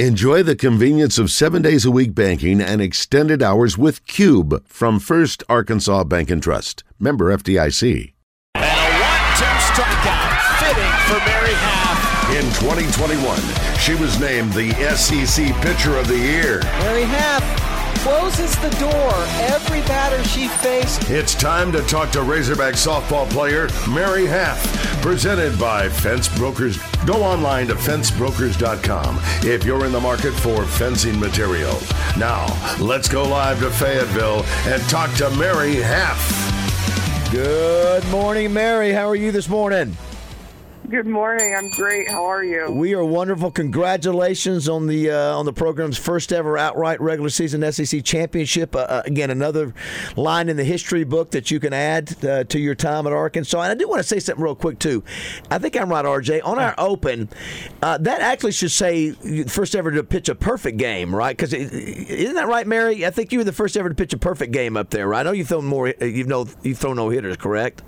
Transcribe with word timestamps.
Enjoy 0.00 0.42
the 0.42 0.56
convenience 0.56 1.18
of 1.18 1.30
seven 1.30 1.62
days 1.62 1.84
a 1.84 1.90
week 1.92 2.16
banking 2.16 2.60
and 2.60 2.82
extended 2.82 3.40
hours 3.44 3.78
with 3.78 4.04
Cube 4.08 4.66
from 4.66 4.98
First 4.98 5.44
Arkansas 5.48 6.02
Bank 6.02 6.32
and 6.32 6.42
Trust. 6.42 6.82
Member 6.98 7.26
FDIC. 7.26 8.12
And 8.56 8.64
a 8.64 8.90
one-two 8.90 9.44
strikeout, 9.70 10.58
fitting 10.58 10.90
for 11.06 11.24
Mary 11.30 11.54
Haff. 11.54 12.34
In 12.34 12.42
2021, 12.58 13.38
she 13.78 13.94
was 13.94 14.18
named 14.18 14.52
the 14.54 14.72
SEC 14.96 15.54
Pitcher 15.62 15.96
of 15.96 16.08
the 16.08 16.18
Year. 16.18 16.60
Mary 16.80 17.04
Haff 17.04 17.64
closes 18.04 18.54
the 18.56 18.70
door 18.80 19.12
every 19.48 19.80
batter 19.82 20.22
she 20.24 20.48
faced. 20.48 21.08
It's 21.08 21.34
time 21.34 21.70
to 21.70 21.80
talk 21.82 22.10
to 22.10 22.22
Razorback 22.22 22.74
softball 22.74 23.30
player 23.30 23.68
Mary 23.88 24.26
Haff, 24.26 24.93
presented 25.04 25.58
by 25.60 25.86
Fence 25.86 26.34
Brokers. 26.34 26.78
Go 27.04 27.22
online 27.22 27.66
to 27.66 27.74
fencebrokers.com 27.74 29.18
if 29.46 29.62
you're 29.62 29.84
in 29.84 29.92
the 29.92 30.00
market 30.00 30.32
for 30.32 30.64
fencing 30.64 31.20
material. 31.20 31.78
Now, 32.16 32.46
let's 32.80 33.06
go 33.06 33.28
live 33.28 33.60
to 33.60 33.70
Fayetteville 33.70 34.44
and 34.64 34.82
talk 34.88 35.12
to 35.16 35.28
Mary 35.36 35.74
Haff. 35.74 37.30
Good 37.30 38.08
morning, 38.08 38.54
Mary. 38.54 38.92
How 38.92 39.06
are 39.06 39.14
you 39.14 39.30
this 39.30 39.46
morning? 39.46 39.94
Good 40.94 41.08
morning. 41.08 41.56
I'm 41.56 41.70
great. 41.70 42.08
How 42.08 42.24
are 42.24 42.44
you? 42.44 42.70
We 42.70 42.94
are 42.94 43.04
wonderful. 43.04 43.50
Congratulations 43.50 44.68
on 44.68 44.86
the 44.86 45.10
uh, 45.10 45.36
on 45.36 45.44
the 45.44 45.52
program's 45.52 45.98
first 45.98 46.32
ever 46.32 46.56
outright 46.56 47.00
regular 47.00 47.30
season 47.30 47.72
SEC 47.72 48.04
championship. 48.04 48.76
Uh, 48.76 48.82
uh, 48.82 49.02
again, 49.04 49.30
another 49.30 49.74
line 50.14 50.48
in 50.48 50.56
the 50.56 50.62
history 50.62 51.02
book 51.02 51.32
that 51.32 51.50
you 51.50 51.58
can 51.58 51.72
add 51.72 52.24
uh, 52.24 52.44
to 52.44 52.60
your 52.60 52.76
time 52.76 53.08
at 53.08 53.12
Arkansas. 53.12 53.60
And 53.60 53.72
I 53.72 53.74
do 53.74 53.88
want 53.88 54.02
to 54.02 54.06
say 54.06 54.20
something 54.20 54.40
real 54.44 54.54
quick 54.54 54.78
too. 54.78 55.02
I 55.50 55.58
think 55.58 55.76
I'm 55.76 55.88
right, 55.88 56.04
RJ. 56.04 56.42
On 56.44 56.60
our 56.60 56.76
open, 56.78 57.28
uh, 57.82 57.98
that 57.98 58.20
actually 58.20 58.52
should 58.52 58.70
say 58.70 59.10
first 59.46 59.74
ever 59.74 59.90
to 59.90 60.04
pitch 60.04 60.28
a 60.28 60.36
perfect 60.36 60.78
game, 60.78 61.12
right? 61.12 61.36
Because 61.36 61.52
isn't 61.52 62.36
that 62.36 62.46
right, 62.46 62.68
Mary? 62.68 63.04
I 63.04 63.10
think 63.10 63.32
you 63.32 63.40
were 63.40 63.44
the 63.44 63.52
first 63.52 63.76
ever 63.76 63.88
to 63.88 63.96
pitch 63.96 64.12
a 64.12 64.18
perfect 64.18 64.52
game 64.52 64.76
up 64.76 64.90
there, 64.90 65.08
right? 65.08 65.18
I 65.18 65.22
know 65.24 65.32
you've 65.32 65.48
thrown 65.48 65.64
more. 65.64 65.88
You've 65.88 66.28
know 66.28 66.46
you've 66.62 66.78
thrown 66.78 66.94
no 66.94 67.08
hitters, 67.08 67.36
correct? 67.36 67.82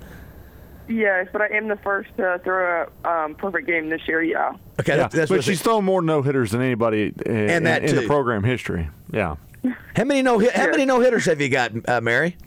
Yes, 0.87 1.27
but 1.31 1.41
I 1.41 1.47
am 1.47 1.67
the 1.67 1.75
first 1.77 2.09
to 2.17 2.39
throw 2.43 2.87
a 3.03 3.09
um, 3.09 3.35
perfect 3.35 3.67
game 3.67 3.89
this 3.89 4.01
year. 4.07 4.23
Yeah. 4.23 4.53
Okay, 4.79 4.97
Yeah, 4.97 5.07
that's 5.07 5.29
but 5.29 5.43
she's 5.43 5.61
thrown 5.61 5.83
more 5.83 6.01
no 6.01 6.21
hitters 6.21 6.51
than 6.51 6.61
anybody 6.61 7.13
in, 7.25 7.49
And 7.49 7.65
that 7.65 7.83
in 7.83 7.95
the 7.95 8.05
program 8.05 8.43
history. 8.43 8.89
Yeah. 9.11 9.35
How 9.95 10.03
many 10.05 10.21
no 10.21 10.39
how 10.39 10.67
many 10.69 10.85
no 10.85 10.99
hitters 11.01 11.25
have 11.25 11.41
you 11.41 11.49
got, 11.49 11.71
uh, 11.89 11.99
Mary? 11.99 12.37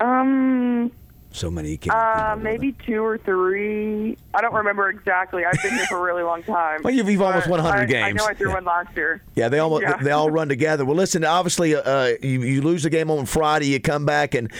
Um, 0.00 0.92
so 1.32 1.50
many 1.50 1.76
kids? 1.76 1.94
Uh, 1.94 2.36
maybe 2.40 2.72
two 2.72 3.04
or 3.04 3.18
three. 3.18 4.16
I 4.34 4.40
don't 4.40 4.54
remember 4.54 4.88
exactly. 4.88 5.44
I've 5.44 5.60
been 5.62 5.74
here 5.74 5.86
for 5.86 5.98
a 5.98 6.02
really 6.02 6.22
long 6.22 6.42
time. 6.42 6.82
well, 6.84 6.92
you've, 6.92 7.20
almost 7.20 7.48
won 7.48 7.62
100 7.62 7.82
I, 7.82 7.84
games. 7.86 8.04
I 8.04 8.24
know 8.24 8.30
I 8.30 8.34
threw 8.34 8.48
yeah. 8.48 8.54
one 8.54 8.64
last 8.64 8.96
year. 8.96 9.22
Yeah, 9.34 9.48
they 9.48 9.58
almost 9.58 9.82
yeah. 9.82 9.96
they 9.96 10.10
all 10.10 10.30
run 10.40 10.48
together. 10.48 10.84
Well, 10.84 10.96
listen, 10.96 11.24
obviously, 11.24 11.74
uh, 11.74 12.12
you, 12.22 12.42
you 12.42 12.62
lose 12.62 12.82
the 12.82 12.90
game 12.90 13.10
on 13.10 13.26
Friday. 13.26 13.66
You 13.66 13.80
come 13.80 14.04
back 14.04 14.34
and 14.34 14.50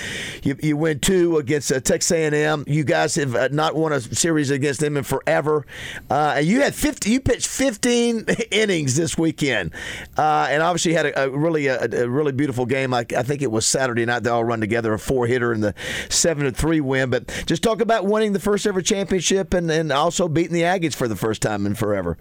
you, 0.42 0.56
you 0.62 0.76
win 0.76 1.00
two 1.00 1.38
against 1.38 1.72
uh, 1.72 1.80
Texas 1.80 2.12
A&M. 2.12 2.64
You 2.66 2.84
guys 2.84 3.14
have 3.16 3.34
uh, 3.34 3.48
not 3.50 3.74
won 3.74 3.92
a 3.92 4.00
series 4.00 4.50
against 4.50 4.80
them 4.80 4.96
in 4.96 5.04
forever. 5.04 5.66
Uh, 6.08 6.34
and 6.38 6.46
you 6.46 6.60
had 6.60 6.74
50. 6.74 7.10
You 7.10 7.20
pitched 7.20 7.46
15 7.46 8.26
innings 8.50 8.96
this 8.96 9.18
weekend, 9.18 9.72
uh, 10.16 10.46
and 10.50 10.62
obviously 10.62 10.92
had 10.92 11.06
a, 11.06 11.24
a 11.24 11.30
really 11.30 11.66
a, 11.66 11.82
a, 11.82 12.08
really 12.08 12.32
beautiful 12.32 12.66
game. 12.66 12.94
I, 12.94 13.06
I 13.16 13.22
think 13.22 13.42
it 13.42 13.50
was 13.50 13.66
Saturday 13.66 14.04
night. 14.04 14.22
They 14.22 14.30
all 14.30 14.44
run 14.44 14.60
together. 14.60 14.92
A 14.94 14.98
four 14.98 15.26
hitter 15.26 15.52
in 15.52 15.60
the 15.60 15.74
seventh 16.08 16.59
3 16.60 16.80
win. 16.80 17.10
But 17.10 17.26
just 17.46 17.62
talk 17.62 17.80
about 17.80 18.04
winning 18.04 18.32
the 18.32 18.40
first 18.40 18.66
ever 18.66 18.82
championship 18.82 19.54
and, 19.54 19.70
and 19.70 19.90
also 19.90 20.28
beating 20.28 20.52
the 20.52 20.62
Aggies 20.62 20.94
for 20.94 21.08
the 21.08 21.16
first 21.16 21.42
time 21.42 21.66
in 21.66 21.74
forever. 21.74 22.18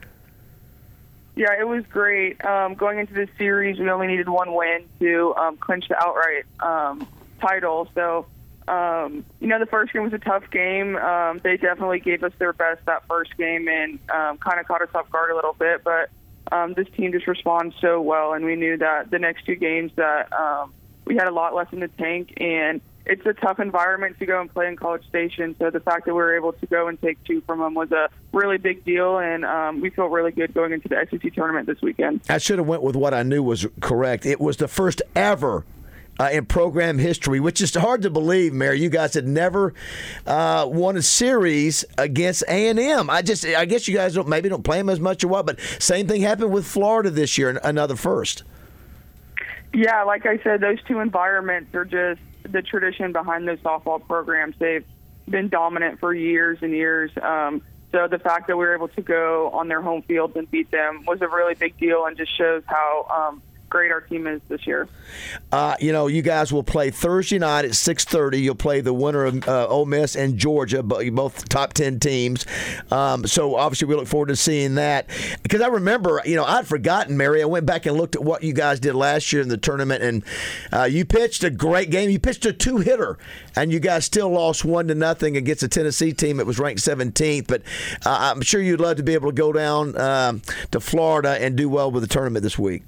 Yeah, 1.36 1.58
it 1.58 1.68
was 1.68 1.86
great. 1.90 2.44
Um, 2.44 2.76
going 2.76 3.00
into 3.00 3.14
this 3.14 3.30
series, 3.38 3.80
we 3.80 3.90
only 3.90 4.08
needed 4.08 4.28
one 4.28 4.54
win 4.54 4.86
to 5.00 5.34
um, 5.36 5.58
clinch 5.58 5.88
the 5.88 5.96
outright 5.96 6.46
um, 6.60 7.08
title. 7.40 7.88
So, 7.96 8.26
um, 8.68 9.24
you 9.40 9.48
know, 9.48 9.58
the 9.58 9.66
first 9.66 9.94
game 9.94 10.04
was 10.04 10.14
a 10.14 10.20
tough 10.20 10.44
game. 10.52 10.98
Um, 10.98 11.40
they 11.42 11.56
definitely 11.56 12.02
gave 12.02 12.24
us 12.24 12.34
their 12.40 12.52
best 12.52 12.86
that 12.88 13.08
first 13.08 13.38
game 13.38 13.70
and 13.70 14.00
um, 14.10 14.38
kind 14.38 14.60
of 14.60 14.68
caught 14.68 14.82
us 14.82 14.90
off 14.94 15.10
guard 15.12 15.32
a 15.32 15.36
little 15.36 15.54
bit. 15.54 15.84
But 15.84 16.10
um, 16.52 16.74
this 16.74 16.88
team 16.98 17.12
just 17.12 17.28
responds 17.28 17.74
so 17.80 18.02
well, 18.02 18.34
and 18.34 18.44
we 18.44 18.56
knew 18.56 18.78
that 18.78 19.12
the 19.12 19.20
next 19.20 19.46
two 19.46 19.56
games 19.56 19.92
that 19.96 20.34
um, 20.34 20.74
we 21.06 21.16
had 21.16 21.28
a 21.28 21.34
lot 21.34 21.56
less 21.56 21.68
in 21.72 21.80
the 21.80 21.88
tank, 21.88 22.34
and 22.38 22.82
it's 23.10 23.26
a 23.26 23.34
tough 23.34 23.60
environment 23.60 24.20
to 24.20 24.26
go 24.28 24.40
and 24.40 24.54
play 24.54 24.68
in 24.68 24.76
College 24.76 25.06
Station. 25.08 25.56
So 25.58 25.72
the 25.72 25.80
fact 25.80 26.06
that 26.06 26.14
we 26.14 26.22
were 26.22 26.38
able 26.38 26.54
to 26.54 26.66
go 26.68 26.88
and 26.88 27.02
take 27.02 27.22
two 27.24 27.42
from 27.42 27.60
them 27.60 27.74
was 27.74 27.92
a 27.92 28.10
really 28.32 28.58
big 28.58 28.86
deal, 28.86 29.18
and 29.18 29.44
um, 29.44 29.82
we 29.82 29.90
feel 29.90 30.06
really 30.06 30.32
good 30.32 30.54
going 30.54 30.74
into 30.74 30.88
the 30.88 31.08
SEC 31.10 31.34
tournament 31.34 31.66
this 31.66 31.82
weekend. 31.82 32.22
I 32.30 32.38
should 32.38 32.60
have 32.60 32.68
went 32.68 32.84
with 32.84 32.96
what 32.96 33.16
I 33.16 33.24
knew 33.24 33.42
was 33.42 33.66
correct. 33.82 34.28
It 34.28 34.40
was 34.40 34.58
the 34.58 34.68
first 34.68 35.02
ever 35.16 35.66
uh, 36.20 36.30
in 36.32 36.46
program 36.46 37.00
history, 37.00 37.40
which 37.40 37.62
is 37.62 37.74
hard 37.74 38.04
to 38.04 38.12
believe, 38.12 38.54
Mary. 38.54 38.80
You 38.80 38.90
guys 38.90 39.16
had 39.16 39.28
never 39.28 39.74
uh, 40.28 40.68
won 40.70 40.96
a 40.96 41.02
series 41.02 41.86
against 41.98 42.44
A 42.48 42.68
and 42.68 42.80
M. 42.80 43.10
I 43.10 43.24
just, 43.24 43.44
I 43.44 43.66
guess 43.66 43.88
you 43.88 43.96
guys 43.96 44.14
don't 44.14 44.28
maybe 44.28 44.50
don't 44.50 44.64
play 44.64 44.78
them 44.78 44.90
as 44.90 45.00
much 45.00 45.24
or 45.24 45.30
what, 45.30 45.48
but 45.48 45.60
same 45.80 46.08
thing 46.08 46.22
happened 46.22 46.52
with 46.52 46.68
Florida 46.68 47.10
this 47.10 47.40
year, 47.40 47.60
another 47.64 47.96
first. 47.96 48.44
Yeah, 49.74 50.04
like 50.04 50.28
I 50.28 50.38
said, 50.44 50.62
those 50.62 50.82
two 50.84 51.00
environments 51.00 51.74
are 51.74 51.86
just 51.86 52.20
the 52.44 52.62
tradition 52.62 53.12
behind 53.12 53.48
those 53.48 53.60
softball 53.60 54.06
programs. 54.06 54.56
They've 54.60 54.86
been 55.28 55.50
dominant 55.50 56.00
for 56.00 56.14
years 56.14 56.60
and 56.62 56.72
years. 56.72 57.12
Um, 57.22 57.62
so 57.92 58.08
the 58.08 58.20
fact 58.20 58.48
that 58.48 58.58
we 58.58 58.66
were 58.66 58.76
able 58.76 58.88
to 58.90 59.02
go 59.02 59.50
on 59.52 59.68
their 59.68 59.82
home 59.82 60.04
fields 60.04 60.36
and 60.36 60.50
beat 60.50 60.70
them 60.72 61.04
was 61.08 61.22
a 61.22 61.28
really 61.28 61.56
big 61.56 61.78
deal 61.78 62.06
and 62.06 62.16
just 62.16 62.36
shows 62.38 62.64
how 62.68 63.30
um, 63.32 63.42
great 63.70 63.92
our 63.92 64.02
team 64.02 64.28
is 64.28 64.42
this 64.50 64.66
year. 64.66 64.88
Uh, 65.52 65.76
you 65.80 65.92
know, 65.92 66.08
you 66.08 66.22
guys 66.22 66.52
will 66.52 66.64
play 66.64 66.90
Thursday 66.90 67.40
night 67.40 67.66
at 67.66 67.76
six 67.76 68.04
thirty. 68.04 68.42
You'll 68.42 68.56
play 68.56 68.82
the 68.82 68.94
winner 68.94 69.26
of 69.26 69.48
uh, 69.48 69.68
Ole 69.68 69.86
Miss 69.86 70.16
and 70.16 70.38
Georgia, 70.38 70.84
but 70.84 71.08
both 71.14 71.48
top 71.50 71.74
ten 71.74 72.00
teams. 72.00 72.46
Um, 72.92 73.26
so 73.26 73.56
obviously, 73.56 73.88
we 73.88 73.96
look 73.96 74.08
forward 74.08 74.28
to 74.28 74.36
seeing 74.36 74.76
that. 74.76 75.08
Because 75.44 75.62
I 75.62 75.68
remember, 75.68 76.22
you 76.26 76.36
know, 76.36 76.46
I'd 76.46 76.68
forgotten, 76.68 77.18
Mary. 77.18 77.42
I 77.42 77.46
went 77.46 77.66
back 77.66 77.86
and 77.86 77.96
looked 77.96 78.16
at 78.16 78.24
what 78.24 78.44
you 78.44 78.54
guys 78.54 78.80
did 78.80 78.96
last 78.96 79.32
year 79.32 79.42
in 79.42 79.50
the 79.50 79.58
tournament, 79.58 80.04
and 80.04 80.24
uh, 80.74 80.84
you 80.84 81.06
pitched 81.06 81.44
a 81.44 81.50
great 81.50 81.90
game. 81.90 82.10
You 82.10 82.20
pitched 82.20 82.46
a 82.46 82.54
two 82.54 82.78
hitter, 82.78 83.18
and 83.56 83.72
you 83.72 83.80
guys 83.80 84.06
still 84.06 84.30
lost 84.30 84.66
one 84.66 84.88
to 84.88 84.96
nothing 84.96 85.38
against 85.38 85.64
a 85.64 85.68
Tennessee 85.68 86.14
team 86.14 86.38
that 86.38 86.46
was 86.46 86.60
ranked 86.60 86.82
seventeenth. 86.82 87.48
But 87.48 87.62
uh, 88.06 88.34
I'm 88.34 88.42
sure 88.42 88.62
you'd 88.62 88.82
love 88.82 88.98
to 88.98 89.04
be 89.04 89.14
able 89.14 89.30
to 89.30 89.36
go 89.36 89.54
down 89.54 89.98
um, 90.00 90.42
to 90.72 90.80
Florida 90.80 91.38
and 91.40 91.56
do 91.56 91.70
well 91.70 91.92
with 91.92 92.04
the 92.04 92.10
tournament 92.10 92.44
this 92.44 92.58
week. 92.58 92.84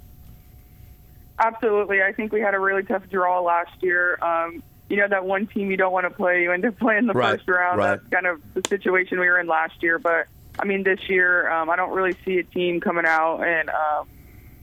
Absolutely. 1.42 2.02
I 2.02 2.12
think 2.12 2.32
we 2.32 2.40
had 2.40 2.54
a 2.54 2.58
really 2.60 2.82
tough 2.84 3.08
draw 3.10 3.40
last 3.40 3.82
year. 3.82 4.16
Um, 4.22 4.62
you 4.88 4.96
know, 4.98 5.08
that 5.08 5.24
one 5.24 5.46
team 5.46 5.70
you 5.70 5.76
don't 5.76 5.92
want 5.92 6.04
to 6.04 6.10
play, 6.10 6.42
you 6.42 6.52
end 6.52 6.64
up 6.64 6.78
playing 6.80 7.06
the 7.06 7.12
Right, 7.14 7.38
first 7.38 7.48
round. 7.48 7.78
right. 7.78 7.96
That's 8.00 8.08
kind 8.10 8.26
of 8.26 8.40
the 8.54 8.62
situation 8.68 9.18
we 9.18 9.26
were 9.26 9.40
in 9.40 9.46
last 9.46 9.82
year. 9.82 9.98
But, 9.98 10.26
I 10.58 10.64
mean, 10.64 10.82
this 10.84 11.00
year, 11.08 11.50
um, 11.50 11.68
I 11.70 11.76
don't 11.76 11.92
really 11.92 12.14
see 12.24 12.38
a 12.38 12.44
team 12.44 12.80
coming 12.80 13.04
out 13.06 13.40
and 13.40 13.70
um, 13.70 14.06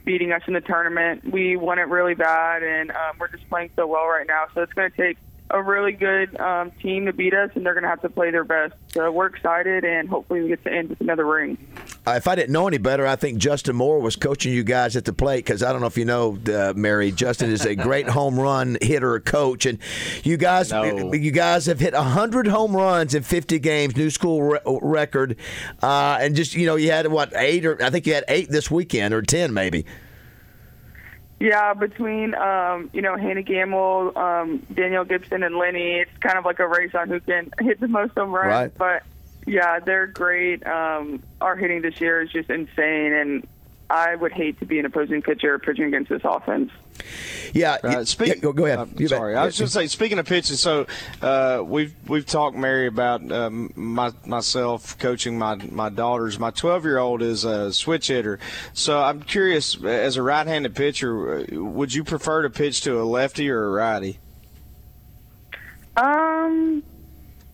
beating 0.06 0.31
us 0.31 0.41
in 0.47 0.53
the 0.53 0.62
tournament. 0.62 1.29
We 1.31 1.57
won 1.57 1.79
it 1.79 1.88
really 1.88 2.16
bad, 2.16 2.63
and 2.63 2.91
um, 2.91 3.18
we're 3.19 3.28
just 3.29 3.47
playing 3.50 3.72
so 3.75 3.88
well 3.88 4.06
right 4.07 4.28
now. 4.28 4.45
So 4.53 4.62
it's 4.62 4.73
going 4.73 4.89
to 4.91 4.95
take 4.97 5.18
a 5.51 5.61
really 5.61 5.91
good 5.91 6.39
um, 6.39 6.71
team 6.81 7.05
to 7.05 7.13
beat 7.13 7.33
us, 7.33 7.49
and 7.55 7.65
they're 7.65 7.73
going 7.73 7.83
to 7.83 7.89
have 7.89 8.01
to 8.01 8.09
play 8.09 8.31
their 8.31 8.43
best. 8.43 8.73
So 8.93 9.11
we're 9.11 9.25
excited, 9.27 9.83
and 9.83 10.07
hopefully 10.07 10.41
we 10.41 10.49
get 10.49 10.63
to 10.63 10.71
end 10.71 10.89
with 10.89 11.01
another 11.01 11.25
ring. 11.25 11.57
Uh, 12.07 12.11
if 12.11 12.27
I 12.27 12.35
didn't 12.35 12.51
know 12.53 12.67
any 12.67 12.77
better, 12.77 13.05
I 13.05 13.15
think 13.15 13.37
Justin 13.39 13.75
Moore 13.75 13.99
was 13.99 14.15
coaching 14.15 14.53
you 14.53 14.63
guys 14.63 14.95
at 14.95 15.05
the 15.05 15.13
plate 15.13 15.45
because 15.45 15.61
I 15.63 15.71
don't 15.71 15.81
know 15.81 15.88
if 15.88 15.97
you 15.97 16.05
know, 16.05 16.38
uh, 16.47 16.73
Mary. 16.75 17.11
Justin 17.11 17.51
is 17.51 17.65
a 17.65 17.75
great 17.75 18.07
home 18.09 18.39
run 18.39 18.77
hitter, 18.81 19.19
coach, 19.19 19.65
and 19.65 19.79
you 20.23 20.38
guys, 20.38 20.71
No. 20.71 21.13
you 21.13 21.31
guys 21.31 21.65
have 21.65 21.79
hit 21.79 21.93
hundred 21.93 22.47
home 22.47 22.75
runs 22.75 23.13
in 23.13 23.23
fifty 23.23 23.59
games, 23.59 23.95
new 23.95 24.09
school 24.09 24.41
re- 24.43 24.59
record, 24.65 25.35
uh, 25.83 26.17
and 26.21 26.35
just 26.35 26.55
you 26.55 26.65
know, 26.65 26.75
you 26.75 26.91
had 26.91 27.07
what 27.07 27.31
eight 27.35 27.65
or 27.65 27.81
I 27.83 27.89
think 27.89 28.07
you 28.07 28.13
had 28.13 28.23
eight 28.27 28.49
this 28.49 28.71
weekend 28.71 29.13
or 29.13 29.21
ten 29.21 29.53
maybe. 29.53 29.85
Yeah, 31.39 31.74
between 31.74 32.36
um, 32.36 32.89
you 32.91 33.01
know 33.01 33.15
Hannah 33.15 33.44
Gammill, 33.44 34.15
um, 34.18 34.65
Danielle 34.74 35.06
Gibson, 35.06 35.41
and 35.44 35.56
Lenny, 35.56 36.00
it's 36.00 36.18
kind 36.19 36.38
of 36.38 36.44
like 36.44 36.59
a 36.59 36.68
race 36.68 36.94
on 36.94 37.07
who 37.07 37.21
can 37.21 37.50
hit 37.59 37.80
the 37.80 37.88
most 37.88 38.13
home 38.18 38.31
runs. 38.31 38.47
Right. 38.47 38.77
But 38.77 39.03
yeah, 39.47 39.80
they're 39.80 40.07
great. 40.07 40.65
Um, 40.68 41.24
our 41.39 41.56
hitting 41.56 41.81
this 41.81 42.01
year 42.01 42.21
is 42.21 42.31
just 42.31 42.50
insane, 42.50 43.13
and 43.13 43.47
I 43.89 44.15
would 44.15 44.31
hate 44.31 44.59
to 44.59 44.65
be 44.65 44.77
an 44.80 44.86
opposing 44.86 45.21
pitcher 45.21 45.57
pitching 45.57 45.86
against 45.86 46.09
this 46.09 46.21
offense. 46.24 46.71
Yeah, 47.53 47.77
Right. 47.81 48.07
Speak- 48.07 48.27
yeah, 48.27 48.36
go, 48.36 48.51
go 48.53 48.65
ahead. 48.65 48.77
uh, 48.80 48.86
You 48.97 49.07
bet. 49.09 49.18
sorry, 49.18 49.36
I 49.36 49.45
was 49.45 49.57
just 49.57 49.74
say. 49.74 49.88
Speaking 49.88 50.19
of 50.19 50.27
pitches. 50.27 50.59
so 50.59 50.86
uh, 51.21 51.63
we've 51.65 51.95
we've 52.07 52.25
talked, 52.25 52.56
Mary, 52.57 52.88
about 52.88 53.31
um, 53.31 53.71
my 53.75 54.12
myself 54.25 54.97
coaching 55.00 55.38
my 55.38 55.56
my 55.56 55.89
daughters. 55.89 56.38
My 56.38 56.51
12 56.51 56.83
year 56.86 56.97
old 57.00 57.21
is 57.21 57.45
a 57.45 57.71
switch 57.74 58.07
hitter, 58.07 58.38
so 58.74 59.01
I'm 59.01 59.21
curious. 59.21 59.81
As 59.83 60.18
a 60.18 60.21
right 60.21 60.45
handed 60.45 60.75
pitcher, 60.75 61.39
uh, 61.39 61.45
would 61.63 61.94
you 61.94 62.03
prefer 62.03 62.41
to 62.44 62.50
pitch 62.50 62.81
to 62.81 63.01
a 63.01 63.03
lefty 63.03 63.50
or 63.50 63.65
a 63.65 63.69
righty? 63.71 64.19
Um, 65.97 66.83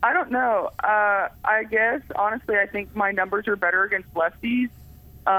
I 0.02 0.12
don't 0.12 0.30
know. 0.30 0.70
Uh, 0.82 1.28
I 1.44 1.64
guess 1.70 2.00
honestly, 2.14 2.56
I 2.56 2.66
think 2.66 2.94
my 2.94 3.10
numbers 3.12 3.48
are 3.48 3.56
better 3.56 3.84
against 3.84 4.12
lefties. 4.14 4.70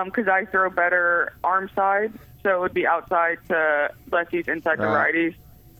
Because 0.05 0.27
I 0.27 0.45
throw 0.45 0.69
better 0.69 1.33
arm 1.43 1.69
side, 1.75 2.13
so 2.43 2.55
it 2.55 2.59
would 2.59 2.73
be 2.73 2.85
outside 2.85 3.37
to 3.47 3.89
lefties, 4.11 4.47
inside 4.47 4.79
Right. 4.79 5.13
to 5.13 5.19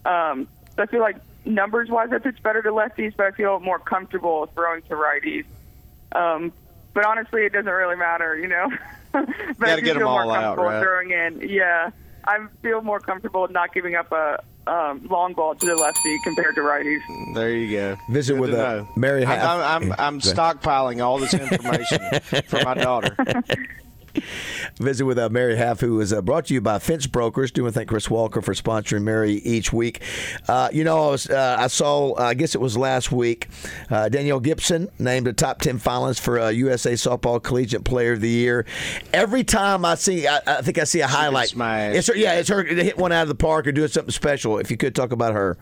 righties. 0.05 0.09
Um, 0.31 0.47
so 0.75 0.83
I 0.83 0.85
feel 0.85 1.01
like 1.01 1.17
numbers 1.45 1.89
wise, 1.89 2.09
I 2.11 2.19
pitch 2.19 2.41
better 2.43 2.61
to 2.61 2.69
lefties, 2.71 3.13
but 3.17 3.25
I 3.27 3.31
feel 3.31 3.59
more 3.59 3.79
comfortable 3.79 4.45
throwing 4.55 4.81
to 4.83 4.95
righties. 4.95 5.45
Um, 6.13 6.51
but 6.93 7.05
honestly, 7.05 7.43
it 7.45 7.53
doesn't 7.53 7.71
really 7.71 7.95
matter, 7.97 8.37
you 8.37 8.47
know. 8.47 8.69
but 9.11 9.27
I 9.29 9.53
Gotta 9.59 9.75
do 9.81 9.85
get 9.85 9.95
'em 9.95 10.01
feel 10.01 10.09
more 10.09 10.23
all 10.23 10.31
out, 10.31 10.41
comfortable 10.57 10.69
right? 10.69 10.81
throwing 10.81 11.11
in. 11.11 11.49
Yeah, 11.49 11.89
I 12.25 12.45
feel 12.61 12.81
more 12.81 12.99
comfortable 12.99 13.47
not 13.49 13.73
giving 13.73 13.95
up 13.95 14.11
a 14.11 14.41
um, 14.67 15.07
long 15.09 15.33
ball 15.33 15.55
to 15.55 15.65
the 15.65 15.75
lefty 15.75 16.17
compared 16.25 16.55
to 16.55 16.61
righties. 16.61 16.99
There 17.35 17.51
you 17.51 17.77
go. 17.77 17.97
Visit 18.09 18.33
Good 18.33 18.39
with, 18.41 18.49
to 18.51 18.67
uh. 18.67 18.85
Mary 18.97 19.25
I'm, 19.25 19.39
I'm, 19.41 19.91
I'm, 19.91 19.95
I'm 19.99 20.19
stockpiling 20.19 21.01
all 21.03 21.17
this 21.19 21.33
information 21.33 22.01
for 22.47 22.61
my 22.63 22.73
daughter. 22.73 23.15
Visit 24.79 25.05
with 25.05 25.17
uh, 25.17 25.29
Mary 25.29 25.55
Haff, 25.55 25.79
who 25.79 25.99
is 25.99 26.13
uh, 26.13 26.21
brought 26.21 26.45
to 26.45 26.53
you 26.53 26.61
by 26.61 26.79
Fence 26.79 27.07
Brokers. 27.07 27.51
Do 27.51 27.63
want 27.63 27.73
to 27.73 27.79
thank 27.79 27.89
Chris 27.89 28.09
Walker 28.09 28.41
for 28.41 28.53
sponsoring 28.53 29.03
Mary 29.03 29.33
each 29.33 29.71
week. 29.73 30.01
Uh, 30.47 30.69
you 30.71 30.83
know, 30.83 31.07
I, 31.07 31.11
was, 31.11 31.29
uh, 31.29 31.55
I 31.59 31.67
saw, 31.67 32.15
I 32.15 32.33
guess 32.33 32.55
it 32.55 32.61
was 32.61 32.77
last 32.77 33.11
week, 33.11 33.47
uh, 33.89 34.09
Danielle 34.09 34.39
Gibson 34.39 34.89
named 34.99 35.27
a 35.27 35.33
top 35.33 35.61
10 35.61 35.79
finalist 35.79 36.19
for 36.19 36.39
uh, 36.39 36.49
USA 36.49 36.93
Softball 36.93 37.41
Collegiate 37.41 37.83
Player 37.83 38.13
of 38.13 38.21
the 38.21 38.29
Year. 38.29 38.65
Every 39.13 39.43
time 39.43 39.85
I 39.85 39.95
see, 39.95 40.27
I, 40.27 40.39
I 40.45 40.61
think 40.61 40.77
I 40.77 40.83
see 40.83 41.01
a 41.01 41.07
highlight. 41.07 41.49
smash. 41.49 41.95
It's 41.95 42.07
her, 42.07 42.15
yeah, 42.15 42.33
it's 42.33 42.49
her 42.49 42.63
to 42.63 42.83
hit 42.83 42.97
one 42.97 43.11
out 43.11 43.23
of 43.23 43.27
the 43.29 43.35
park 43.35 43.67
or 43.67 43.71
doing 43.71 43.87
something 43.89 44.11
special. 44.11 44.57
If 44.57 44.71
you 44.71 44.77
could 44.77 44.95
talk 44.95 45.11
about 45.11 45.33
her. 45.33 45.57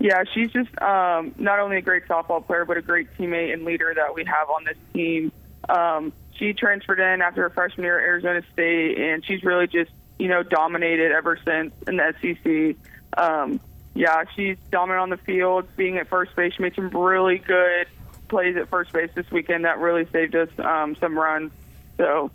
Yeah, 0.00 0.24
she's 0.34 0.50
just 0.50 0.70
um, 0.82 1.34
not 1.38 1.60
only 1.60 1.78
a 1.78 1.80
great 1.80 2.06
softball 2.06 2.44
player, 2.44 2.64
but 2.64 2.76
a 2.76 2.82
great 2.82 3.08
teammate 3.16 3.52
and 3.54 3.64
leader 3.64 3.92
that 3.94 4.14
we 4.14 4.24
have 4.24 4.50
on 4.50 4.64
this 4.64 4.76
team. 4.92 5.32
Um, 5.68 6.12
she 6.32 6.52
transferred 6.52 7.00
in 7.00 7.22
after 7.22 7.42
her 7.42 7.50
freshman 7.50 7.84
year 7.84 7.98
at 7.98 8.04
Arizona 8.04 8.42
State, 8.52 8.98
and 8.98 9.24
she's 9.24 9.42
really 9.44 9.66
just, 9.66 9.90
you 10.18 10.28
know, 10.28 10.42
dominated 10.42 11.12
ever 11.12 11.38
since 11.44 11.72
in 11.86 11.96
the 11.96 12.14
SEC. 12.20 12.76
Um, 13.16 13.60
yeah, 13.94 14.24
she's 14.34 14.56
dominant 14.70 15.02
on 15.02 15.10
the 15.10 15.16
field, 15.18 15.68
being 15.76 15.98
at 15.98 16.08
first 16.08 16.34
base. 16.34 16.54
She 16.54 16.62
made 16.62 16.74
some 16.74 16.90
really 16.90 17.38
good 17.38 17.86
plays 18.28 18.56
at 18.56 18.68
first 18.68 18.92
base 18.92 19.10
this 19.14 19.30
weekend 19.30 19.64
that 19.64 19.78
really 19.78 20.06
saved 20.10 20.34
us 20.34 20.48
um, 20.58 20.96
some 20.96 21.16
runs. 21.16 21.52
So, 21.96 22.30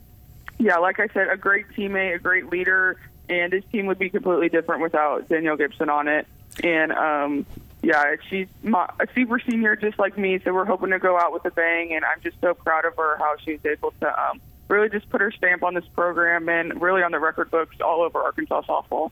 yeah, 0.58 0.78
like 0.78 1.00
I 1.00 1.08
said, 1.08 1.28
a 1.30 1.36
great 1.36 1.68
teammate, 1.70 2.16
a 2.16 2.20
great 2.20 2.50
leader, 2.50 2.98
and 3.28 3.52
this 3.52 3.64
team 3.72 3.88
would 3.88 4.00
be 4.00 4.10
completely 4.10 4.48
different 4.48 4.81
without 4.81 5.28
Danielle 5.28 5.58
Gibson 5.58 5.90
on 5.90 6.08
it. 6.08 6.28
And 6.64 6.92
um, 6.94 7.46
yeah, 7.81 8.16
she's 8.30 8.48
my, 8.62 8.90
a 9.00 9.08
super 9.16 9.40
senior 9.40 9.76
just 9.76 9.98
like 10.00 10.18
me, 10.18 10.40
so 10.44 10.54
we're 10.54 10.66
hoping 10.66 10.90
to 10.90 11.00
go 11.00 11.18
out 11.18 11.31
with 11.31 11.46
a 11.46 11.52
bang. 11.52 11.94
And 11.94 12.04
I'm 12.04 12.22
just 12.22 12.40
so 12.42 12.54
proud 12.54 12.86
of 12.86 12.96
her 12.98 13.18
how 13.18 13.36
she's 13.44 13.60
able 13.66 13.94
to 14.02 14.22
um, 14.22 14.42
really 14.68 14.90
just 14.90 15.10
put 15.10 15.22
her 15.22 15.31
stamp 15.31 15.64
on 15.64 15.74
this 15.74 15.86
program 15.96 16.50
and 16.50 16.81
really 16.81 17.04
on 17.04 17.12
the 17.12 17.20
record 17.20 17.52
books 17.52 17.78
all 17.81 18.02
over 18.02 18.20
Arkansas 18.20 18.64
softball. 18.64 19.12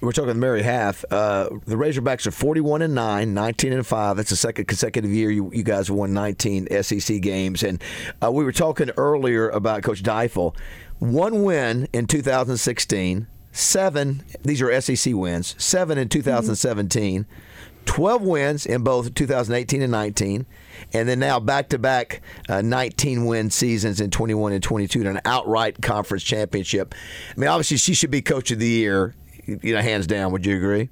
We're 0.00 0.12
talking 0.12 0.28
with 0.28 0.36
Mary 0.36 0.62
Haff. 0.62 1.04
Uh, 1.10 1.48
the 1.64 1.74
Razorbacks 1.74 2.26
are 2.26 2.30
41 2.30 2.82
and 2.82 2.94
9, 2.94 3.32
19 3.32 3.72
and 3.72 3.86
5. 3.86 4.16
That's 4.16 4.30
the 4.30 4.36
second 4.36 4.66
consecutive 4.66 5.10
year 5.10 5.30
you, 5.30 5.50
you 5.52 5.62
guys 5.62 5.90
won 5.90 6.12
19 6.12 6.68
SEC 6.82 7.20
games. 7.22 7.62
And 7.62 7.82
uh, 8.22 8.30
we 8.30 8.44
were 8.44 8.52
talking 8.52 8.90
earlier 8.98 9.48
about 9.48 9.82
Coach 9.82 10.02
Deifel. 10.02 10.54
One 10.98 11.44
win 11.44 11.88
in 11.92 12.06
2016, 12.06 13.26
seven, 13.52 14.22
these 14.42 14.60
are 14.60 14.80
SEC 14.80 15.14
wins, 15.14 15.54
seven 15.58 15.96
in 15.98 16.08
2017. 16.08 17.26
12 17.86 18.22
wins 18.22 18.66
in 18.66 18.82
both 18.82 19.14
2018 19.14 19.82
and 19.82 19.90
19, 19.90 20.46
and 20.92 21.08
then 21.08 21.18
now 21.18 21.40
back 21.40 21.70
to 21.70 21.78
back 21.78 22.20
19 22.48 23.24
win 23.24 23.50
seasons 23.50 24.00
in 24.00 24.10
21 24.10 24.52
and 24.52 24.62
22 24.62 25.00
and 25.00 25.08
an 25.08 25.20
outright 25.24 25.80
conference 25.80 26.22
championship. 26.22 26.94
I 27.34 27.40
mean, 27.40 27.48
obviously, 27.48 27.78
she 27.78 27.94
should 27.94 28.10
be 28.10 28.22
coach 28.22 28.50
of 28.50 28.58
the 28.58 28.68
year, 28.68 29.14
you 29.46 29.74
know, 29.74 29.80
hands 29.80 30.06
down. 30.06 30.32
Would 30.32 30.44
you 30.44 30.56
agree? 30.56 30.90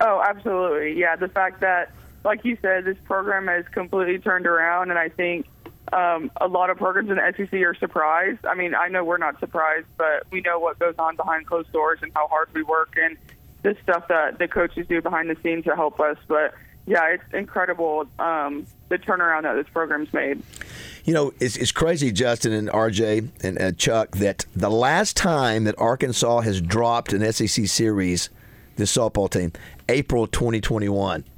Oh, 0.00 0.22
absolutely. 0.26 0.98
Yeah, 0.98 1.16
the 1.16 1.28
fact 1.28 1.60
that, 1.60 1.92
like 2.24 2.44
you 2.44 2.58
said, 2.60 2.84
this 2.84 2.98
program 3.04 3.46
has 3.46 3.64
completely 3.72 4.18
turned 4.18 4.46
around, 4.46 4.90
and 4.90 4.98
I 4.98 5.08
think 5.08 5.46
um, 5.92 6.30
a 6.40 6.48
lot 6.48 6.70
of 6.70 6.78
programs 6.78 7.10
in 7.10 7.16
the 7.16 7.32
SEC 7.36 7.52
are 7.60 7.74
surprised. 7.74 8.44
I 8.46 8.54
mean, 8.54 8.74
I 8.74 8.88
know 8.88 9.04
we're 9.04 9.18
not 9.18 9.38
surprised, 9.38 9.86
but 9.96 10.24
we 10.30 10.40
know 10.40 10.58
what 10.58 10.78
goes 10.78 10.94
on 10.98 11.16
behind 11.16 11.46
closed 11.46 11.72
doors 11.72 12.00
and 12.02 12.10
how 12.14 12.26
hard 12.28 12.48
we 12.54 12.62
work 12.62 12.94
and 13.00 13.16
the 13.64 13.74
stuff 13.82 14.06
that 14.08 14.38
the 14.38 14.46
coaches 14.46 14.86
do 14.86 15.02
behind 15.02 15.28
the 15.28 15.36
scenes 15.42 15.64
to 15.64 15.74
help 15.74 15.98
us. 15.98 16.16
But 16.28 16.54
yeah, 16.86 17.06
it's 17.06 17.24
incredible 17.32 18.06
um, 18.18 18.66
the 18.90 18.98
turnaround 18.98 19.42
that 19.42 19.54
this 19.54 19.66
program's 19.72 20.12
made. 20.12 20.42
You 21.04 21.14
know, 21.14 21.32
it's, 21.40 21.56
it's 21.56 21.72
crazy, 21.72 22.12
Justin 22.12 22.52
and 22.52 22.68
RJ 22.68 23.28
and 23.42 23.60
uh, 23.60 23.72
Chuck, 23.72 24.12
that 24.18 24.44
the 24.54 24.70
last 24.70 25.16
time 25.16 25.64
that 25.64 25.74
Arkansas 25.78 26.40
has 26.42 26.60
dropped 26.60 27.12
an 27.12 27.32
SEC 27.32 27.66
series, 27.66 28.28
this 28.76 28.94
softball 28.94 29.30
team, 29.30 29.52
April 29.88 30.26
2021. 30.26 31.24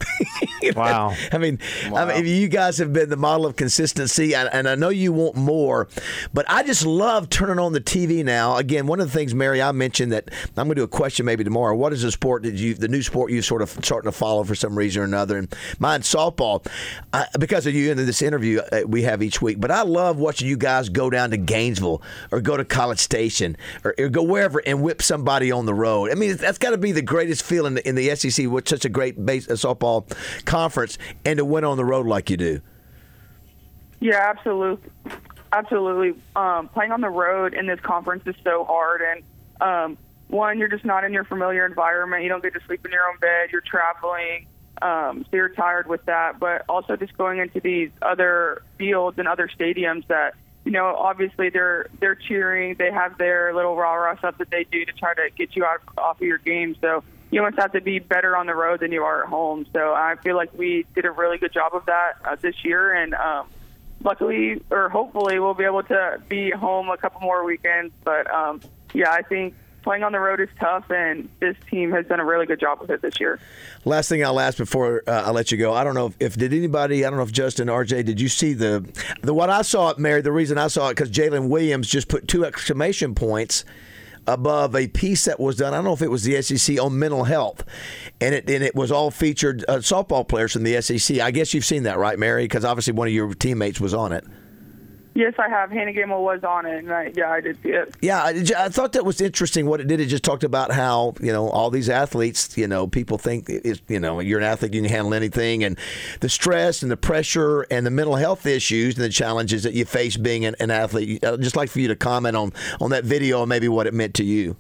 Wow. 0.75 1.15
I 1.33 1.39
mean, 1.39 1.59
I 1.95 2.07
mean, 2.07 2.27
you 2.27 2.49
guys 2.49 2.79
have 2.79 2.93
been 2.93 3.09
the 3.09 3.17
model 3.17 3.47
of 3.47 3.57
consistency, 3.57 4.35
and, 4.35 4.49
and 4.53 4.69
I 4.69 4.75
know 4.75 4.89
you 4.89 5.13
want 5.13 5.37
more, 5.37 5.89
but 6.35 6.45
I 6.49 6.63
just 6.63 6.85
love 6.85 7.29
turning 7.31 7.59
on 7.59 7.73
the 7.73 7.81
TV 7.81 8.25
now. 8.25 8.57
Again, 8.57 8.87
one 8.87 8.99
of 9.01 9.07
the 9.07 9.17
things, 9.17 9.35
Mary, 9.35 9.63
I 9.63 9.71
mentioned 9.73 10.13
that 10.13 10.31
I'm 10.57 10.67
going 10.67 10.71
to 10.71 10.75
do 10.77 10.83
a 10.83 10.89
question 10.89 11.27
maybe 11.27 11.45
tomorrow. 11.45 11.77
What 11.77 11.93
is 11.93 12.03
the 12.03 12.11
sport 12.11 12.43
that 12.45 12.55
you, 12.55 12.75
the 12.75 12.89
new 12.89 13.03
sport 13.03 13.31
you 13.31 13.43
sort 13.43 13.63
of 13.63 13.71
starting 13.83 14.11
to 14.11 14.17
follow 14.17 14.45
for 14.45 14.55
some 14.55 14.77
reason 14.77 15.03
or 15.03 15.05
another? 15.05 15.39
And 15.39 15.55
mine's 15.79 16.13
softball, 16.13 16.67
I, 17.13 17.27
because 17.39 17.67
of 17.67 17.75
you 17.75 17.91
in 17.91 17.99
this 17.99 18.23
interview 18.23 18.61
uh, 18.73 18.81
we 18.87 19.03
have 19.03 19.23
each 19.23 19.41
week. 19.43 19.61
But 19.61 19.71
I 19.71 19.83
love 19.83 20.19
watching 20.19 20.49
you 20.49 20.57
guys 20.57 20.89
go 20.89 21.11
down 21.11 21.31
to 21.31 21.37
Gainesville 21.37 22.03
or 22.31 22.41
go 22.41 22.57
to 22.57 22.65
College 22.65 22.99
Station 22.99 23.57
or, 23.85 23.95
or 23.99 24.09
go 24.09 24.23
wherever 24.23 24.61
and 24.67 24.83
whip 24.83 25.03
somebody 25.03 25.53
on 25.53 25.67
the 25.67 25.75
road. 25.75 26.11
I 26.11 26.15
mean, 26.15 26.37
that's 26.37 26.59
got 26.59 26.71
to 26.71 26.79
be 26.79 26.93
the 26.93 27.03
greatest 27.03 27.43
feeling 27.43 27.79
in 27.79 27.95
the 27.95 28.15
SEC 28.17 28.36
with 28.45 28.69
such 28.69 28.85
a 28.85 28.89
great 28.89 29.25
base, 29.25 29.49
uh, 29.49 29.53
softball 29.53 30.05
conference 30.45 30.99
and 31.25 31.39
to 31.39 31.45
win 31.45 31.65
on 31.65 31.77
the 31.77 31.85
road 31.85 32.07
like 32.07 32.29
you 32.29 32.37
do. 32.37 32.61
Yeah, 34.01 34.17
absolutely, 34.17 34.91
absolutely. 35.53 36.21
Um, 36.35 36.69
playing 36.69 36.93
on 36.93 37.01
the 37.01 37.09
road 37.09 37.55
in 37.55 37.67
this 37.67 37.81
conference 37.81 38.25
is 38.27 38.35
so 38.45 38.65
hard, 38.65 39.01
and 39.01 39.23
um, 39.61 39.99
one, 40.29 40.59
you're 40.59 40.69
just 40.69 40.85
not 40.85 41.05
in 41.05 41.13
your 41.13 41.25
familiar 41.25 41.65
environment. 41.65 42.23
You 42.23 42.29
don't 42.29 42.43
get 42.43 42.53
to 42.55 42.61
sleep 42.67 42.85
in 42.85 42.93
your 42.93 43.09
own 43.09 43.19
bed. 43.21 43.51
You're 43.53 43.63
traveling, 43.63 44.47
um, 44.83 45.25
so 45.31 45.37
you're 45.37 45.49
tired 45.51 45.87
with 45.87 46.05
that. 46.07 46.39
But 46.39 46.65
also 46.69 46.97
just 46.97 47.17
going 47.17 47.39
into 47.39 47.61
these 47.61 47.91
other 48.03 48.63
fields 48.77 49.19
and 49.19 49.27
other 49.27 49.49
stadiums 49.49 50.07
that 50.09 50.35
you 50.67 50.73
know, 50.73 50.97
obviously 50.97 51.49
they're 51.49 51.87
they're 52.01 52.17
cheering. 52.17 52.75
They 52.77 52.91
have 52.91 53.17
their 53.19 53.55
little 53.55 53.77
rah 53.77 53.95
rah 53.95 54.19
stuff 54.19 54.37
that 54.39 54.51
they 54.51 54.65
do 54.65 54.85
to 54.85 54.93
try 54.93 55.15
to 55.15 55.31
get 55.37 55.55
you 55.55 55.65
out 55.65 55.81
off 55.97 56.17
of 56.17 56.27
your 56.27 56.39
game. 56.39 56.75
So 56.81 57.05
you 57.31 57.41
almost 57.41 57.59
have 57.59 57.73
to 57.73 57.81
be 57.81 57.99
better 57.99 58.37
on 58.37 58.47
the 58.47 58.55
road 58.55 58.81
than 58.81 58.93
you 58.93 59.03
are 59.03 59.25
at 59.25 59.29
home. 59.29 59.67
So 59.73 59.93
I 59.93 60.17
feel 60.23 60.37
like 60.37 60.57
we 60.57 60.87
did 60.95 61.05
a 61.05 61.11
really 61.11 61.39
good 61.39 61.53
job 61.53 61.75
of 61.75 61.87
that 61.87 62.15
uh, 62.25 62.37
this 62.41 62.65
year, 62.65 62.95
and 62.95 63.15
um, 63.15 63.49
luckily 64.03 64.63
or 64.71 64.89
hopefully 64.89 65.39
we'll 65.39 65.55
be 65.55 65.65
able 65.65 65.83
to 65.85 66.23
be 66.29 66.51
home 66.51 66.89
a 66.89 66.97
couple 66.97 67.21
more 67.21 67.45
weekends. 67.45 67.93
But 68.05 68.33
um, 68.33 68.61
yeah, 68.95 69.11
I 69.11 69.23
think 69.23 69.55
playing 69.83 70.03
on 70.03 70.13
the 70.13 70.21
road 70.21 70.41
is 70.41 70.49
tough, 70.59 70.91
and 70.91 71.29
this 71.41 71.57
team 71.71 71.93
has 71.93 72.07
done 72.07 72.21
a 72.21 72.25
really 72.25 72.47
good 72.47 72.61
job 72.61 72.81
with 72.81 72.91
it 72.91 73.03
this 73.03 73.21
year. 73.21 73.39
Last 73.85 74.09
thing 74.09 74.25
I'll 74.25 74.41
ask 74.41 74.59
before 74.59 75.03
uh, 75.07 75.23
I 75.27 75.31
let 75.31 75.53
you 75.53 75.59
go. 75.59 75.73
I 75.75 75.85
don't 75.85 75.95
know 75.95 76.07
if, 76.07 76.15
if 76.21 76.37
did 76.37 76.53
anybody. 76.53 77.05
I 77.05 77.11
don't 77.11 77.19
know 77.19 77.25
if 77.25 77.33
Justin, 77.33 77.69
RJ, 77.69 78.05
did 78.05 78.21
you 78.21 78.29
see 78.29 78.53
the 78.53 78.85
the 79.23 79.35
what 79.35 79.51
I 79.51 79.63
saw 79.63 79.91
it, 79.91 79.99
Mary? 79.99 80.21
The 80.21 80.33
reason 80.33 80.59
I 80.59 80.69
saw 80.69 80.89
it 80.89 80.93
because 80.93 81.11
Jalen 81.11 81.49
Williams 81.49 81.89
just 81.89 82.09
put 82.09 82.29
two 82.29 82.45
exclamation 82.45 83.15
points 83.15 83.65
above 84.27 84.75
a 84.75 84.89
piece 84.89 85.25
that 85.27 85.39
was 85.39 85.57
done. 85.57 85.73
I 85.73 85.77
don't 85.77 85.85
know 85.85 85.93
if 85.93 86.03
it 86.03 86.11
was 86.11 86.25
the 86.25 86.41
SEC 86.43 86.81
on 86.81 86.99
mental 86.99 87.25
health, 87.25 87.65
and 88.21 88.35
it 88.35 88.49
and 88.51 88.63
it 88.63 88.75
was 88.75 88.91
all 88.91 89.11
featured 89.11 89.65
uh, 89.69 89.77
softball 89.77 90.27
players 90.27 90.53
from 90.53 90.65
the 90.65 90.81
SEC. 90.81 91.19
I 91.19 91.31
guess 91.31 91.55
you've 91.55 91.65
seen 91.65 91.85
that, 91.85 91.99
right, 91.99 92.19
Mary? 92.19 92.45
Because 92.45 92.65
obviously 92.65 92.93
one 92.93 93.09
of 93.09 93.15
your 93.15 93.35
teammates 93.35 93.81
was 93.81 93.95
on 93.95 94.13
it. 94.13 94.25
Yes, 95.17 95.33
I 95.39 95.49
have. 95.49 95.71
Hannah 95.71 95.95
Gammill 95.95 96.23
was 96.23 96.45
on 96.45 96.67
it, 96.67 96.77
and 96.77 96.93
I, 96.93 97.11
yeah, 97.17 97.31
I 97.31 97.41
did 97.41 97.57
see 97.63 97.71
it. 97.71 97.95
Yeah, 98.03 98.23
I, 98.23 98.45
I 98.59 98.69
thought 98.69 98.93
that 98.93 99.07
was 99.07 99.23
interesting. 99.23 99.65
What 99.65 99.81
it 99.81 99.87
did, 99.87 99.99
it 99.99 100.07
just 100.09 100.23
talked 100.23 100.45
about 100.45 100.73
how 100.73 101.15
you 101.23 101.33
know 101.33 101.49
all 101.49 101.71
these 101.71 101.89
athletes. 101.89 102.59
You 102.59 102.69
know, 102.69 102.87
people 102.87 103.17
think 103.17 103.49
is 103.49 103.81
you 103.89 103.99
know 103.99 104.21
you're 104.21 104.39
an 104.39 104.45
athlete, 104.45 104.75
you 104.75 104.83
can 104.83 104.91
handle 104.91 105.15
anything, 105.15 105.65
and 105.65 105.79
the 106.21 106.29
stress 106.29 106.83
and 106.83 106.93
the 106.93 106.99
pressure 106.99 107.63
and 107.71 107.87
the 107.87 107.91
mental 107.91 108.17
health 108.17 108.45
issues 108.45 108.97
and 108.97 109.05
the 109.05 109.09
challenges 109.09 109.63
that 109.63 109.73
you 109.73 109.87
face 109.87 110.19
being 110.19 110.45
an, 110.45 110.55
an 110.61 110.71
athlete. 110.71 111.25
I'd 111.25 111.41
just 111.41 111.57
like 111.57 111.71
for 111.71 111.81
you 111.81 111.89
to 111.89 111.97
comment 111.97 112.37
on 112.37 112.53
on 112.79 112.91
that 112.91 113.05
video 113.05 113.41
and 113.41 113.49
maybe 113.49 113.69
what 113.69 113.87
it 113.87 113.95
meant 113.95 114.13
to 114.17 114.25
you. 114.25 114.55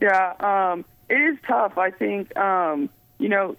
Yeah, 0.00 0.34
um, 0.38 0.84
it 1.08 1.16
is 1.16 1.38
tough. 1.44 1.76
I 1.76 1.90
think 1.90 2.36
um, 2.36 2.88
you 3.18 3.28
know, 3.28 3.56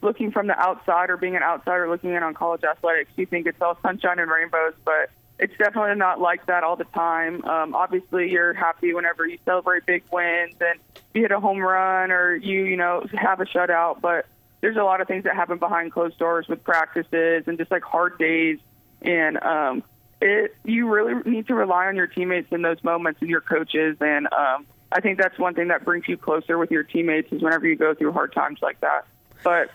looking 0.00 0.30
from 0.30 0.46
the 0.46 0.58
outside 0.58 1.10
or 1.10 1.16
being 1.16 1.36
an 1.36 1.42
outsider 1.42 1.88
looking 1.88 2.10
in 2.10 2.22
on 2.22 2.34
college 2.34 2.64
athletics, 2.64 3.10
you 3.16 3.26
think 3.26 3.46
it's 3.46 3.60
all 3.60 3.78
sunshine 3.82 4.18
and 4.18 4.30
rainbows, 4.30 4.74
but 4.84 5.10
it's 5.38 5.56
definitely 5.56 5.94
not 5.96 6.20
like 6.20 6.46
that 6.46 6.64
all 6.64 6.76
the 6.76 6.84
time. 6.84 7.44
Um, 7.44 7.74
obviously, 7.74 8.30
you're 8.30 8.54
happy 8.54 8.92
whenever 8.92 9.26
you 9.26 9.38
celebrate 9.44 9.86
big 9.86 10.02
wins 10.10 10.54
and 10.60 10.80
you 11.14 11.22
hit 11.22 11.30
a 11.30 11.40
home 11.40 11.58
run 11.58 12.10
or 12.10 12.34
you, 12.34 12.64
you 12.64 12.76
know, 12.76 13.04
have 13.14 13.40
a 13.40 13.44
shutout. 13.44 14.00
But 14.00 14.26
there's 14.60 14.76
a 14.76 14.82
lot 14.82 15.00
of 15.00 15.08
things 15.08 15.24
that 15.24 15.34
happen 15.34 15.58
behind 15.58 15.92
closed 15.92 16.18
doors 16.18 16.48
with 16.48 16.64
practices 16.64 17.44
and 17.46 17.56
just 17.56 17.70
like 17.70 17.82
hard 17.82 18.18
days. 18.18 18.58
And 19.02 19.40
um, 19.42 19.84
it 20.20 20.56
you 20.64 20.88
really 20.88 21.14
need 21.24 21.46
to 21.46 21.54
rely 21.54 21.86
on 21.86 21.96
your 21.96 22.08
teammates 22.08 22.48
in 22.50 22.62
those 22.62 22.82
moments 22.82 23.20
and 23.20 23.30
your 23.30 23.40
coaches 23.40 23.96
and 24.00 24.26
um 24.32 24.66
I 24.90 25.00
think 25.00 25.18
that's 25.18 25.38
one 25.38 25.54
thing 25.54 25.68
that 25.68 25.84
brings 25.84 26.08
you 26.08 26.16
closer 26.16 26.56
with 26.56 26.70
your 26.70 26.82
teammates 26.82 27.30
is 27.30 27.42
whenever 27.42 27.66
you 27.66 27.76
go 27.76 27.94
through 27.94 28.12
hard 28.12 28.32
times 28.32 28.60
like 28.62 28.80
that. 28.80 29.04
But 29.44 29.70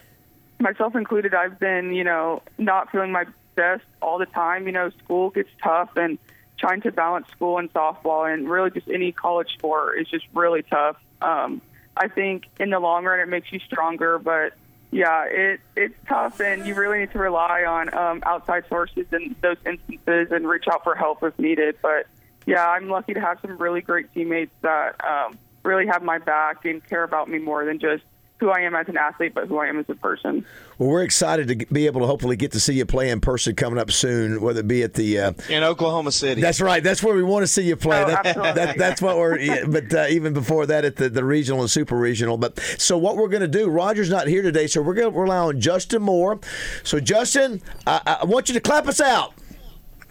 myself 0.64 0.96
included, 0.96 1.36
I've 1.36 1.60
been, 1.60 1.94
you 1.94 2.04
know, 2.04 2.42
not 2.58 2.92
feeling 2.92 3.12
my 3.12 3.26
best 3.54 3.84
all 4.02 4.18
the 4.18 4.26
time. 4.26 4.66
You 4.66 4.72
know, 4.72 4.90
school 5.04 5.30
gets 5.30 5.50
tough 5.62 5.96
and 5.96 6.18
trying 6.58 6.82
to 6.82 6.92
balance 6.92 7.28
school 7.30 7.60
and 7.60 7.72
softball 7.74 8.32
and 8.32 8.50
really 8.50 8.72
just 8.72 8.88
any 8.88 9.12
college 9.12 9.54
sport 9.54 10.00
is 10.00 10.08
just 10.08 10.26
really 10.34 10.64
tough. 10.64 10.96
Um, 11.22 11.62
I 11.96 12.08
think 12.08 12.46
in 12.60 12.72
the 12.72 12.80
long 12.80 13.06
run 13.06 13.20
it 13.20 13.28
makes 13.28 13.52
you 13.52 13.60
stronger, 13.60 14.18
but 14.18 14.54
yeah, 14.92 15.26
it 15.26 15.60
it's 15.76 15.96
tough 16.08 16.40
and 16.40 16.66
you 16.66 16.76
really 16.76 17.00
need 17.00 17.12
to 17.12 17.20
rely 17.20 17.64
on 17.64 17.94
um, 17.94 18.24
outside 18.26 18.64
sources 18.70 19.06
in 19.12 19.36
those 19.42 19.58
instances 19.66 20.32
and 20.32 20.48
reach 20.48 20.66
out 20.72 20.84
for 20.84 20.96
help 20.96 21.22
if 21.24 21.38
needed. 21.38 21.76
But 21.82 22.08
yeah, 22.46 22.68
I'm 22.68 22.90
lucky 22.90 23.14
to 23.14 23.20
have 23.20 23.40
some 23.42 23.58
really 23.58 23.82
great 23.82 24.14
teammates 24.14 24.54
that 24.62 25.04
um, 25.04 25.38
really 25.64 25.88
have 25.88 26.04
my 26.04 26.20
back 26.20 26.66
and 26.66 26.86
care 26.88 27.04
about 27.04 27.30
me 27.30 27.40
more 27.40 27.66
than 27.66 27.80
just 27.80 28.04
who 28.40 28.50
I 28.50 28.62
am 28.62 28.76
as 28.76 28.90
an 28.90 28.98
athlete, 28.98 29.34
but 29.34 29.48
who 29.48 29.60
I 29.60 29.68
am 29.68 29.80
as 29.80 29.86
a 29.90 29.96
person. 29.96 30.46
Well, 30.78 30.90
we're 30.90 31.04
excited 31.04 31.48
to 31.48 31.66
be 31.74 31.86
able 31.86 32.02
to 32.02 32.08
hopefully 32.08 32.36
get 32.36 32.52
to 32.54 32.60
see 32.60 32.74
you 32.74 32.86
play 32.86 33.10
in 33.10 33.22
person 33.22 33.56
coming 33.56 33.80
up 33.80 33.92
soon, 33.92 34.42
whether 34.42 34.60
it 34.60 34.68
be 34.68 34.84
at 34.84 34.96
the. 34.96 35.20
Uh, 35.20 35.34
in 35.50 35.64
Oklahoma 35.64 36.12
City. 36.12 36.42
That's 36.42 36.60
right. 36.60 36.84
That's 36.84 37.02
where 37.02 37.16
we 37.16 37.24
want 37.24 37.44
to 37.44 37.48
see 37.48 37.64
you 37.64 37.76
play. 37.76 38.04
Oh, 38.04 38.08
that, 38.08 38.24
that, 38.56 38.78
that's 38.78 39.02
what 39.02 39.18
we're. 39.18 39.40
yeah, 39.40 39.66
But 39.66 39.94
uh, 39.94 40.08
even 40.10 40.34
before 40.34 40.66
that, 40.66 40.84
at 40.84 40.98
the, 40.98 41.10
the 41.10 41.24
regional 41.24 41.62
and 41.62 41.70
super 41.70 41.96
regional. 41.96 42.38
But 42.38 42.60
so 42.78 42.98
what 42.98 43.16
we're 43.18 43.30
going 43.30 43.42
to 43.42 43.48
do? 43.48 43.70
Roger's 43.70 44.10
not 44.10 44.28
here 44.28 44.42
today, 44.42 44.68
so 44.68 44.82
we're 44.82 44.96
going 44.96 45.14
to 45.14 45.18
rely 45.18 45.38
on 45.38 45.62
Justin 45.62 46.02
Moore. 46.02 46.40
So 46.84 47.00
Justin, 47.00 47.62
I, 47.88 48.18
I 48.22 48.26
want 48.26 48.50
you 48.50 48.54
to 48.56 48.62
clap 48.62 48.88
us 48.88 49.00
out. 49.00 49.34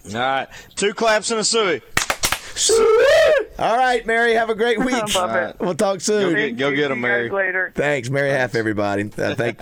All 0.07 0.19
right. 0.19 0.47
Two 0.75 0.93
claps 0.93 1.31
and 1.31 1.39
a 1.39 1.43
suey. 1.43 1.81
All 3.59 3.77
right, 3.77 4.05
Mary. 4.05 4.33
Have 4.33 4.49
a 4.49 4.55
great 4.55 4.79
week. 4.83 5.15
Love 5.15 5.35
it. 5.35 5.55
We'll 5.59 5.75
talk 5.75 6.01
soon. 6.01 6.29
Go 6.33 6.35
get- 6.35 6.57
go 6.57 6.69
See 6.71 6.75
get 6.75 6.91
'em, 6.91 6.97
you 6.97 7.03
guys 7.03 7.09
Mary. 7.11 7.29
Later. 7.29 7.71
Thanks, 7.75 8.09
Mary 8.09 8.29
Haff, 8.31 8.55
everybody. 8.55 9.09
Uh, 9.17 9.35
thank 9.35 9.57